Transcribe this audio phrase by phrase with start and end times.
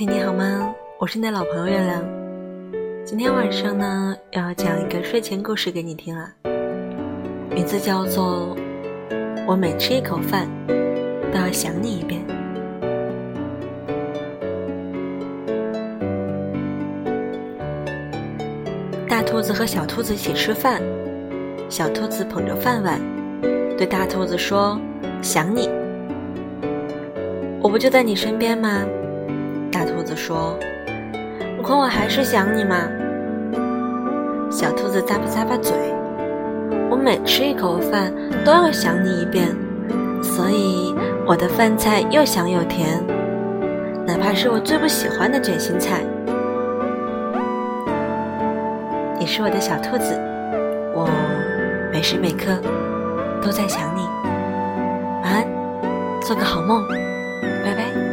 [0.00, 0.72] 嘿，你好吗？
[1.00, 2.04] 我是你的老朋友月亮。
[3.04, 6.30] 今天晚上呢，要讲一个睡前故事给你听了，
[7.50, 8.56] 名字叫做
[9.44, 10.46] 《我每吃一口饭
[11.32, 12.20] 都要想你一遍》。
[19.08, 20.80] 大兔子和小兔子一起吃饭，
[21.68, 23.00] 小兔子捧着饭碗，
[23.76, 24.80] 对大兔子说
[25.20, 25.68] ：“想你，
[27.60, 28.86] 我不就在你身边吗？”
[29.70, 30.58] 大兔子说
[31.62, 32.88] ：“可我还是想你嘛。”
[34.50, 35.72] 小兔子咂巴咂巴嘴
[36.90, 38.12] ：“我每吃一口饭
[38.44, 39.54] 都要想你一遍，
[40.22, 40.94] 所以
[41.26, 42.98] 我的饭菜又香又甜，
[44.06, 46.00] 哪怕是我最不喜欢的卷心菜。”
[49.20, 50.18] 你是我的小兔子，
[50.94, 51.06] 我
[51.92, 52.56] 每时每刻
[53.42, 54.00] 都在想你。
[55.22, 55.44] 晚安，
[56.22, 56.86] 做个好梦。
[57.64, 58.07] 拜拜